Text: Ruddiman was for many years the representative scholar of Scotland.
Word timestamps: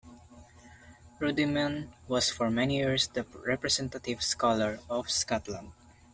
Ruddiman 1.19 1.91
was 2.07 2.31
for 2.31 2.49
many 2.49 2.77
years 2.77 3.07
the 3.09 3.23
representative 3.45 4.23
scholar 4.23 4.79
of 4.89 5.11
Scotland. 5.11 5.73